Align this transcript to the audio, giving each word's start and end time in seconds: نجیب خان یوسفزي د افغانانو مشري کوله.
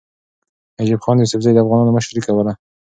نجیب 0.79 0.99
خان 1.03 1.17
یوسفزي 1.19 1.51
د 1.53 1.57
افغانانو 1.63 1.95
مشري 1.97 2.19
کوله. 2.27 2.53